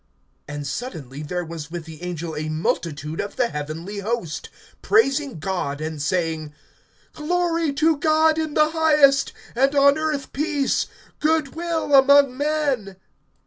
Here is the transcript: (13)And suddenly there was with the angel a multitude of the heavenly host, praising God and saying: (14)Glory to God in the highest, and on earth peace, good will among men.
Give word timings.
(13)And 0.49 0.65
suddenly 0.65 1.21
there 1.21 1.45
was 1.45 1.69
with 1.69 1.85
the 1.85 2.01
angel 2.01 2.35
a 2.35 2.49
multitude 2.49 3.21
of 3.21 3.35
the 3.35 3.49
heavenly 3.49 3.99
host, 3.99 4.49
praising 4.81 5.37
God 5.37 5.79
and 5.79 6.01
saying: 6.01 6.55
(14)Glory 7.13 7.77
to 7.77 7.97
God 7.97 8.39
in 8.39 8.55
the 8.55 8.69
highest, 8.71 9.31
and 9.55 9.75
on 9.75 9.99
earth 9.99 10.33
peace, 10.33 10.87
good 11.19 11.53
will 11.53 11.93
among 11.93 12.35
men. 12.35 12.95